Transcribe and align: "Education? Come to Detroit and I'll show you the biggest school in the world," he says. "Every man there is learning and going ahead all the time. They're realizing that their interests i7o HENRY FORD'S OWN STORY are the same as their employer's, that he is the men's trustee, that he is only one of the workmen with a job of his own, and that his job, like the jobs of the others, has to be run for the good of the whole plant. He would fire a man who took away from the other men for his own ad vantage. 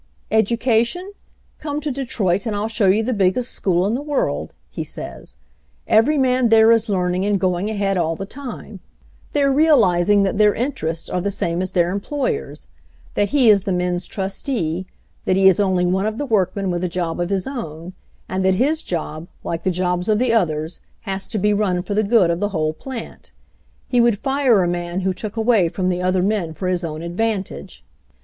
"Education? 0.31 1.11
Come 1.59 1.79
to 1.81 1.91
Detroit 1.91 2.47
and 2.47 2.55
I'll 2.55 2.67
show 2.67 2.87
you 2.87 3.03
the 3.03 3.13
biggest 3.13 3.51
school 3.51 3.85
in 3.85 3.93
the 3.93 4.01
world," 4.01 4.55
he 4.71 4.83
says. 4.83 5.35
"Every 5.87 6.17
man 6.17 6.49
there 6.49 6.71
is 6.71 6.89
learning 6.89 7.23
and 7.23 7.39
going 7.39 7.69
ahead 7.69 7.97
all 7.99 8.15
the 8.15 8.25
time. 8.25 8.79
They're 9.33 9.51
realizing 9.51 10.23
that 10.23 10.39
their 10.39 10.55
interests 10.55 11.07
i7o 11.07 11.13
HENRY 11.13 11.21
FORD'S 11.21 11.27
OWN 11.27 11.31
STORY 11.37 11.51
are 11.51 11.53
the 11.53 11.53
same 11.53 11.61
as 11.61 11.71
their 11.73 11.91
employer's, 11.91 12.67
that 13.13 13.29
he 13.29 13.49
is 13.51 13.61
the 13.61 13.71
men's 13.71 14.07
trustee, 14.07 14.87
that 15.25 15.37
he 15.37 15.47
is 15.47 15.59
only 15.59 15.85
one 15.85 16.07
of 16.07 16.17
the 16.17 16.25
workmen 16.25 16.71
with 16.71 16.83
a 16.83 16.89
job 16.89 17.19
of 17.19 17.29
his 17.29 17.45
own, 17.45 17.93
and 18.27 18.43
that 18.43 18.55
his 18.55 18.81
job, 18.81 19.27
like 19.43 19.61
the 19.61 19.69
jobs 19.69 20.09
of 20.09 20.17
the 20.17 20.33
others, 20.33 20.81
has 21.01 21.27
to 21.27 21.37
be 21.37 21.53
run 21.53 21.83
for 21.83 21.93
the 21.93 22.01
good 22.01 22.31
of 22.31 22.39
the 22.39 22.49
whole 22.49 22.73
plant. 22.73 23.33
He 23.87 24.01
would 24.01 24.17
fire 24.17 24.63
a 24.63 24.67
man 24.67 25.01
who 25.01 25.13
took 25.13 25.37
away 25.37 25.69
from 25.69 25.89
the 25.89 26.01
other 26.01 26.23
men 26.23 26.55
for 26.55 26.67
his 26.67 26.83
own 26.83 27.03
ad 27.03 27.15
vantage. 27.15 27.83